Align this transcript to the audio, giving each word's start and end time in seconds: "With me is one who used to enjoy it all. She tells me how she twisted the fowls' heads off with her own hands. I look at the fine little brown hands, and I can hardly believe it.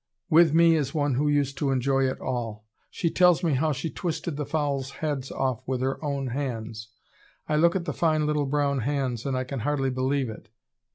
"With 0.31 0.51
me 0.51 0.75
is 0.75 0.95
one 0.95 1.13
who 1.13 1.27
used 1.27 1.59
to 1.59 1.69
enjoy 1.69 2.07
it 2.07 2.19
all. 2.19 2.65
She 2.89 3.11
tells 3.11 3.43
me 3.43 3.53
how 3.53 3.71
she 3.71 3.91
twisted 3.91 4.35
the 4.35 4.47
fowls' 4.47 4.89
heads 5.05 5.31
off 5.31 5.61
with 5.67 5.81
her 5.81 6.03
own 6.03 6.29
hands. 6.29 6.87
I 7.47 7.55
look 7.57 7.75
at 7.75 7.85
the 7.85 7.93
fine 7.93 8.25
little 8.25 8.47
brown 8.47 8.79
hands, 8.79 9.27
and 9.27 9.37
I 9.37 9.43
can 9.43 9.59
hardly 9.59 9.91
believe 9.91 10.27
it. 10.27 10.49